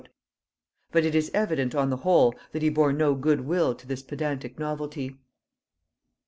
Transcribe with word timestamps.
But 0.91 1.05
it 1.05 1.13
is 1.13 1.29
evident 1.31 1.75
on 1.75 1.91
the 1.91 1.97
whole, 1.97 2.33
that 2.53 2.63
he 2.63 2.69
bore 2.69 2.91
no 2.91 3.13
good 3.13 3.41
will 3.41 3.75
to 3.75 3.85
this 3.85 4.01
pedantic 4.01 4.57
novelty. 4.57 5.19